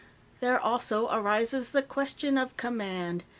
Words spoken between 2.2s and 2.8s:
of